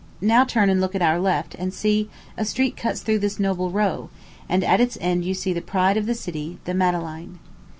[0.23, 3.69] Now turn and look at our left; and see, a street cuts through this noble
[3.69, 4.09] row,
[4.49, 7.37] and at its end you see the pride of the city, the Madeleine.